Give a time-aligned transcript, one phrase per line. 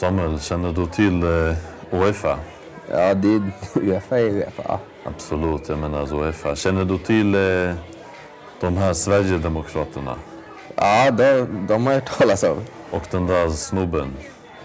[0.00, 1.56] Samuel, känner du till eh,
[2.00, 2.38] Uefa?
[2.90, 3.42] Ja, det är
[3.74, 4.78] Uefa är Uefa.
[5.04, 6.56] Absolut, jag menar alltså Uefa.
[6.56, 7.74] Känner du till eh,
[8.60, 10.14] de här Sverigedemokraterna?
[10.74, 12.56] Ja, de, de har jag hört talas om.
[12.90, 14.12] Och den där snubben,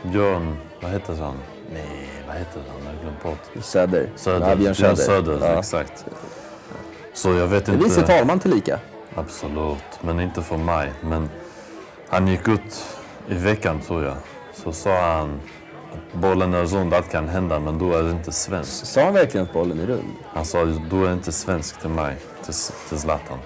[0.04, 1.36] Björn, vad heter han?
[1.74, 2.86] Nej, vad heter han?
[2.86, 3.64] Jag har glömt bort.
[3.64, 4.10] Söder.
[4.16, 4.50] Söder.
[4.50, 4.96] Ja, Björn Söder.
[4.96, 5.60] Söder, Ja.
[5.60, 6.06] exakt.
[7.14, 8.14] Så jag vet är vice inte.
[8.18, 8.80] talman tillika.
[9.16, 10.92] Absolut, men inte för mig.
[11.02, 11.30] Men
[12.10, 12.86] han gick ut
[13.28, 14.16] i veckan tror jag.
[14.54, 15.40] Så sa han
[15.94, 18.86] att bollen är rund, allt kan hända, men du är inte svensk.
[18.86, 20.14] Sa han verkligen att bollen är rund?
[20.34, 22.54] Han sa du är inte svensk till mig, till,
[22.90, 23.38] till Zlatan.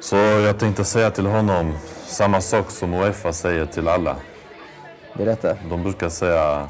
[0.00, 1.72] Så jag tänkte säga till honom
[2.06, 4.16] samma sak som Uefa säger till alla.
[5.14, 5.56] Berätta.
[5.70, 6.68] De brukar säga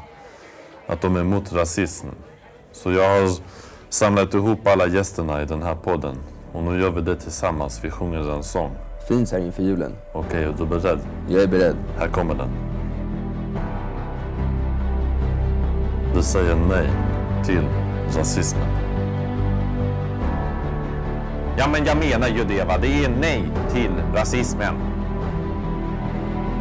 [0.87, 2.07] att de är emot rasism.
[2.71, 3.29] Så jag har
[3.89, 6.15] samlat ihop alla gästerna i den här podden.
[6.53, 7.79] Och nu gör vi det tillsammans.
[7.83, 8.75] Vi sjunger en sång.
[9.07, 9.95] Fint så här inför julen.
[10.13, 10.99] Okej, är du beredd?
[11.29, 11.75] Jag är beredd.
[11.97, 12.76] Här kommer den.
[16.17, 16.89] Du säger nej
[17.45, 17.67] till
[18.17, 18.67] rasismen.
[21.57, 22.77] Ja, men jag menar ju det va.
[22.81, 24.75] Det är nej till rasismen.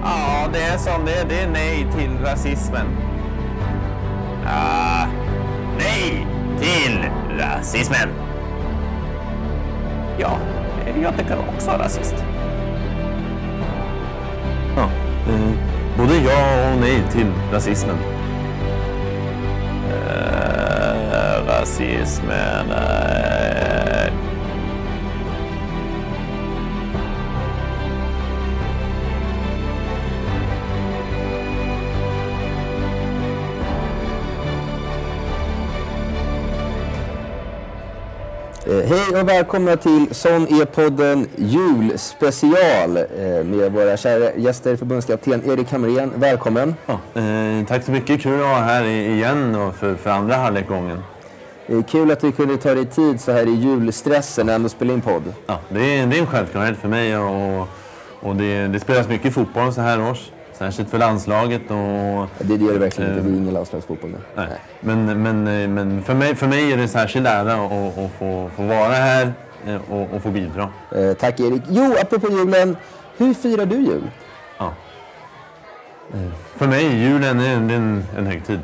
[0.02, 1.24] Ja, det är som det är.
[1.28, 2.86] Det är nej till rasismen.
[4.44, 5.06] Ja,
[5.78, 6.26] nej
[6.58, 7.04] till
[7.38, 8.08] rasismen.
[10.18, 10.38] Ja,
[11.02, 12.14] jag tycker också rasist.
[14.76, 14.90] Ja,
[15.28, 15.50] eh,
[15.98, 17.96] både ja och nej till rasismen.
[21.66, 22.70] Rasismen.
[22.70, 24.06] Eh.
[38.66, 45.50] Eh, hej och välkomna till Sån är podden julspecial eh, med våra kära gäster, förbundskapten
[45.50, 46.12] Erik Hamrén.
[46.16, 46.74] Välkommen.
[46.86, 48.22] Ja, eh, tack så mycket.
[48.22, 51.02] Kul att vara här igen och för, för andra halvlekgången.
[51.68, 55.00] Eh, kul att du kunde ta dig tid så här i julstressen ändå spela in
[55.00, 55.22] podd.
[55.46, 57.68] Ja, det, är, det är en självklarhet för mig och,
[58.20, 60.30] och det, det spelas mycket fotboll så här års.
[60.52, 61.62] Särskilt för landslaget.
[61.70, 61.76] Och,
[62.38, 63.22] Det, det gör det verkligen inte.
[63.22, 64.18] Det är ingen landslagsfotboll nu.
[64.36, 64.46] nej.
[64.80, 68.10] Men, men, eh, men för, mig, för mig är det en särskild ära att, att
[68.18, 69.32] få, få vara här
[69.66, 70.68] eh, och, och få bidra.
[70.96, 71.62] Eh, tack Erik.
[71.68, 72.76] Jo, apropå julen.
[73.16, 74.10] Hur firar du jul?
[74.58, 74.72] Ja.
[76.14, 76.20] Eh,
[76.56, 78.60] För mig är julen en, en, en högtid.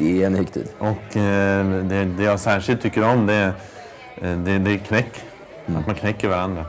[0.00, 0.68] Det är en högtid.
[0.78, 3.52] Och eh, det, det jag särskilt tycker om det, är-
[4.22, 5.24] eh, det, det är knäck.
[5.66, 6.64] Att man knäcker varandra.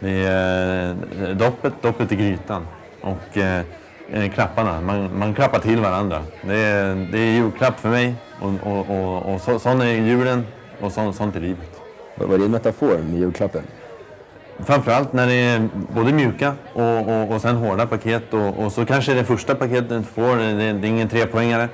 [0.00, 0.90] Det är
[1.22, 2.66] eh, doppet, doppet i grytan.
[3.00, 3.62] Och eh,
[4.12, 4.80] eh, klapparna.
[4.80, 6.22] Man, man klappar till varandra.
[6.42, 8.14] Det är, det är julklapp för mig.
[8.40, 10.46] Och, och, och, och så, sån är julen
[10.80, 11.80] och så, sånt är livet.
[12.14, 13.62] Vad var det en metafor med julklappen?
[14.64, 18.34] Framförallt när det är både mjuka och, och, och sen hårda paket.
[18.34, 21.68] Och, och så kanske det första paketet får, det, det är ingen trepoängare.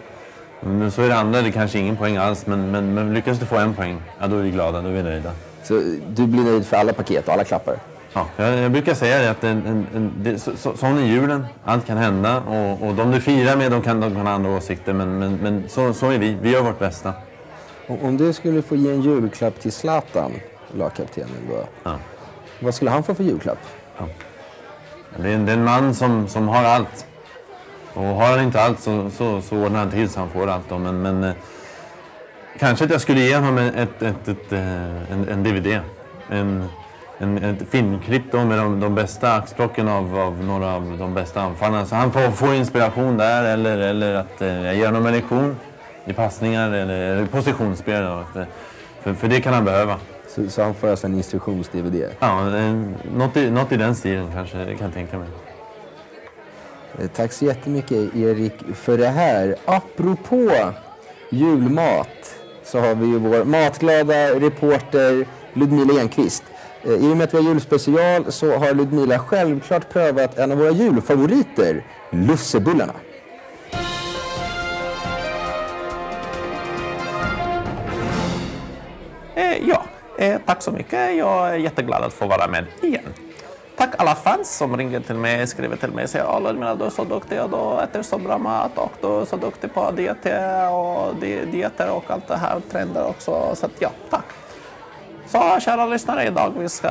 [0.64, 2.46] Men så är det andra, det kanske ingen poäng alls.
[2.46, 4.92] Men, men, men lyckas du få en poäng, ja då är vi glada, då är
[4.92, 5.30] vi nöjda.
[5.62, 5.74] Så
[6.14, 7.76] du blir nöjd för alla paket och alla klappar?
[8.12, 11.02] Ja, jag, jag brukar säga det att en, en, en, det, så, så, sån är
[11.06, 12.40] julen, allt kan hända.
[12.42, 14.92] Och, och de du firar med, de kan, de kan ha andra åsikter.
[14.92, 17.12] Men, men, men så, så är vi, vi gör vårt bästa.
[17.86, 20.32] Och Om du skulle få ge en julklapp till Zlatan,
[20.76, 21.94] lagkaptenen, då, Ja.
[22.60, 23.58] vad skulle han få för julklapp?
[25.16, 27.06] Det är, det är en man som, som har allt.
[27.94, 30.68] Och har han inte allt så, så, så ordnar han till så han får allt.
[30.68, 30.78] Då.
[30.78, 31.32] Men, men eh,
[32.58, 35.80] kanske att jag skulle ge honom ett, ett, ett, ett, eh, en, en DVD.
[36.30, 36.68] En,
[37.18, 41.40] en, ett filmklipp då med de, de bästa axplocken av, av några av de bästa
[41.42, 41.86] anfallarna.
[41.86, 45.56] Så han får, får inspiration där eller, eller att eh, jag ger honom en lektion
[46.04, 48.02] i passningar eller, eller positionsspel.
[48.02, 48.40] Då.
[48.40, 48.46] Eh,
[49.02, 49.96] För, för det kan han behöva.
[50.28, 52.04] Så, så han får alltså en instruktions-DVD.
[52.18, 52.74] Ja, eh,
[53.16, 55.28] något, i, något i den stilen kanske, det kan jag tänka mig.
[56.98, 59.56] Eh, tack så jättemycket Erik för det här.
[59.64, 60.50] Apropå
[61.30, 66.44] julmat så har vi ju vår matglada reporter Ludmila Enqvist.
[66.82, 70.58] Eh, I och med att vi har julspecial så har Ludmila självklart prövat en av
[70.58, 72.94] våra julfavoriter, lussebullarna.
[79.34, 79.84] Eh, ja,
[80.18, 81.16] eh, tack så mycket.
[81.16, 83.02] Jag är jätteglad att få vara med igen.
[83.82, 86.84] Tack alla fans som ringer till mig, skriver till mig och säger att Ludmila du
[86.84, 89.90] är så duktig och du äter så bra mat och du är så duktig på
[89.90, 93.54] dieter och di- dieter och allt det här, trender också.
[93.54, 94.24] Så att, ja, tack.
[95.26, 96.88] Så kära lyssnare, idag vi ska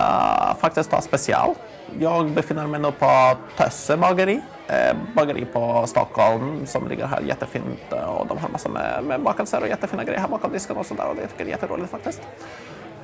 [0.60, 1.54] faktiskt ha special.
[2.00, 7.94] Jag befinner mig nu på Tösse bageri, eh, bageri på Stockholm som ligger här jättefint
[8.18, 11.08] och de har massor med, med bakelser och jättefina grejer här bakom disken och sådär
[11.10, 12.22] och det tycker jag är jätteroligt faktiskt.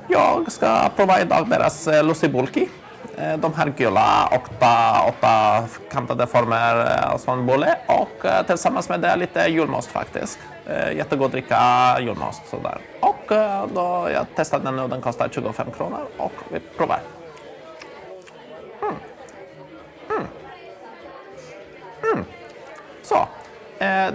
[0.08, 2.68] Jag ska prova idag deras eh, lussibulki
[3.18, 9.00] Eh, de här gula, åtta, åtta kantade former som av bulle och eh, tillsammans med
[9.00, 10.38] det lite julmust faktiskt.
[10.94, 11.56] Jättegod att dricka
[12.00, 12.78] julmust sådär.
[13.00, 13.24] Och
[13.74, 17.00] då jag testade den nu, den kostar 25 kronor och vi provar.
[18.82, 18.94] Mm.
[20.10, 20.26] Mm.
[22.12, 22.24] Mm.
[23.02, 23.28] Så,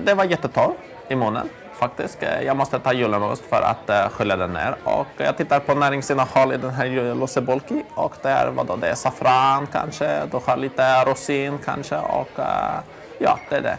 [0.03, 0.73] det var jättetorr
[1.07, 1.49] i munnen
[1.83, 2.23] faktiskt.
[2.23, 4.75] Eh, jag måste ta julmust för att eh, skölja den ner.
[4.83, 8.95] Och jag tittar på näringsinnehåll i den här lussebolki och det är vadå, det är
[8.95, 12.79] saffran kanske, du har lite rosin kanske och eh,
[13.19, 13.77] ja, det är det.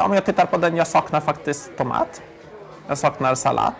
[0.00, 2.22] Om jag tittar på den, jag saknar faktiskt tomat.
[2.88, 3.74] Jag saknar sallad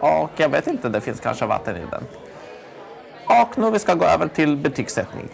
[0.00, 2.04] och jag vet inte, det finns kanske vatten i den.
[3.40, 5.28] Och nu vi ska gå över till betygssättning.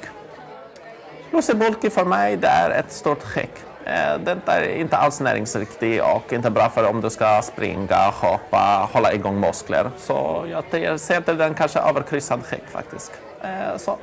[1.31, 3.70] Lussebulki för mig det är ett stort skäck.
[3.91, 8.89] Eh, den är inte alls näringsriktig och inte bra för om du ska springa, hoppa,
[8.93, 9.91] hålla igång muskler.
[9.99, 13.13] Så jag ser till den kanske överkryssad skäck faktiskt.
[13.43, 13.97] Eh, så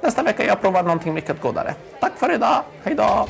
[0.00, 1.74] nästa vecka jag provar någonting mycket godare.
[2.00, 3.28] Tack för idag, hejdå!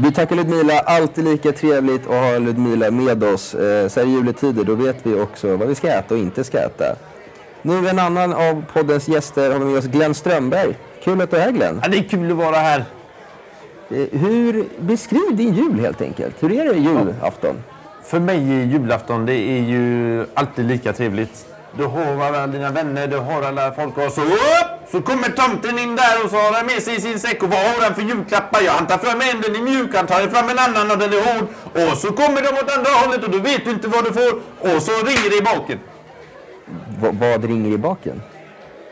[0.00, 3.54] Vi tackar Ludmila, alltid lika trevligt att ha Ludmila med oss.
[3.54, 6.44] Eh, så här i juletider, då vet vi också vad vi ska äta och inte
[6.44, 6.96] ska äta.
[7.62, 10.78] Nu en annan av poddens gäster har vi med oss Glenn Strömberg.
[11.04, 11.80] Kul att du är här Glenn.
[11.82, 12.84] Ja, det är kul att vara här.
[13.90, 16.42] Eh, hur, beskriv din jul helt enkelt.
[16.42, 17.56] Hur är det julafton?
[18.04, 21.46] För mig är julafton det är ju alltid lika trevligt.
[21.76, 24.77] Du har alla dina vänner, du har alla folk och så upp!
[24.92, 27.58] Så kommer tomten in där och så har han med sig sin säck och vad
[27.58, 28.60] har han för julklappar?
[28.62, 31.12] Ja, han tar fram en, den är mjuk, han tar fram en annan och den
[31.12, 31.46] är hård.
[31.90, 34.32] Och så kommer de åt andra hållet och du vet du inte vad du får.
[34.58, 35.78] Och så ringer det i baken.
[37.00, 38.22] Va- vad ringer i baken?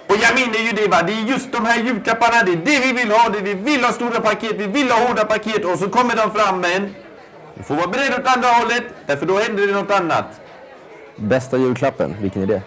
[0.09, 2.87] Och jag menar ju det va, det är just de här julklapparna, det är det
[2.87, 5.79] vi vill ha, det vi vill ha stora paket, vi vill ha hårda paket och
[5.79, 6.95] så kommer de fram men
[7.55, 10.25] du får vara beredd åt andra hållet, därför då händer det något annat.
[11.17, 12.63] Bästa julklappen, vilken är det?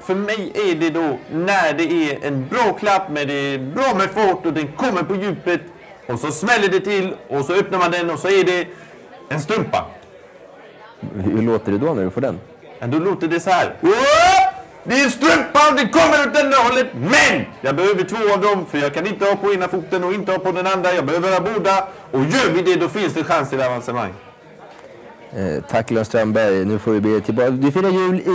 [0.00, 3.94] För mig är det då när det är en bra klapp med det är bra
[3.94, 5.60] med fart och den kommer på djupet
[6.06, 8.66] och så smäller det till och så öppnar man den och så är det
[9.28, 9.86] en strumpa.
[11.14, 12.40] Hur låter det då när du får den?
[12.78, 13.74] Ja, då låter det så här.
[14.84, 18.40] Det är en strumpa och den kommer åt andra hållet men jag behöver två av
[18.40, 20.92] dem för jag kan inte ha på ena foten och inte ha på den andra.
[20.92, 24.12] Jag behöver ha båda och gör vi det då finns det chans till avancemang.
[25.36, 26.64] Eh, tack Glenn Strömberg.
[26.64, 27.50] Nu får vi be tillbaka.
[27.50, 28.28] Du firar jul i...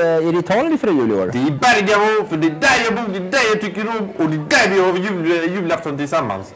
[0.00, 1.30] Eh, är det Italien du firar jul i år?
[1.32, 4.08] Det är Bergamo för det är där jag bor, det är där jag tycker om
[4.16, 6.54] och det är där vi har jul, julafton tillsammans.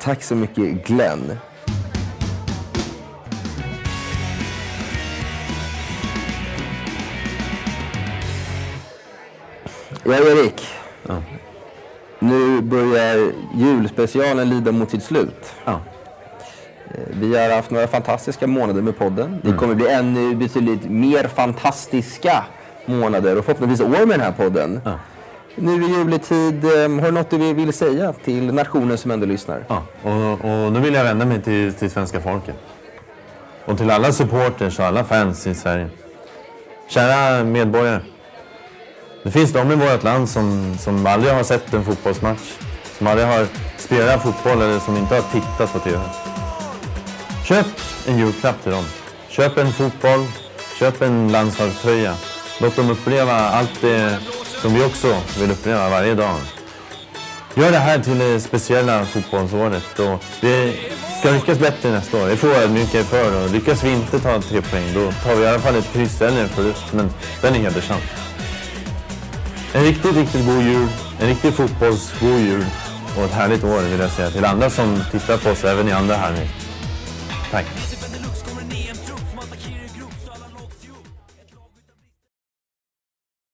[0.00, 1.38] Tack så mycket Glenn.
[10.04, 10.68] Ja, Erik.
[12.18, 15.52] Nu börjar julspecialen lida mot sitt slut.
[15.64, 15.80] Ja.
[17.10, 19.40] Vi har haft några fantastiska månader med podden.
[19.42, 22.44] Det kommer bli ännu betydligt mer fantastiska
[22.86, 24.80] månader och förhoppningsvis år med den här podden.
[24.84, 24.98] Ja.
[25.54, 29.64] Nu i juletid, eh, har du något du vill säga till nationen som ändå lyssnar?
[29.68, 32.54] Ja, och, och nu vill jag vända mig till, till svenska folket.
[33.64, 35.88] Och till alla supporters och alla fans i Sverige.
[36.88, 38.00] Kära medborgare.
[39.22, 42.52] Det finns de i vårt land som, som aldrig har sett en fotbollsmatch.
[42.98, 43.46] Som aldrig har
[43.76, 45.98] spelat fotboll eller som inte har tittat på TV.
[47.48, 47.66] Köp
[48.06, 48.84] en julklapp till dem.
[49.28, 50.26] Köp en fotboll.
[50.78, 52.14] Köp en landslagströja.
[52.60, 54.18] Låt dem uppleva allt det
[54.62, 56.36] som vi också vill uppleva varje dag.
[57.54, 60.80] Gör det här till det speciella fotbollsåret och vi
[61.20, 62.28] ska lyckas bättre nästa år.
[62.28, 65.42] Det får jag ödmjuka för och lyckas vi inte ta tre poäng då tar vi
[65.42, 67.10] i alla fall ett kryss eller en förlust men
[67.42, 68.00] den är hedersam.
[69.72, 70.88] En riktigt, riktigt god jul,
[71.20, 72.66] en riktig fotbollsgod jul
[73.16, 75.92] och ett härligt år vill jag säga till andra som tittar på oss även i
[75.92, 76.57] andra halvlek.
[77.50, 77.97] Tack!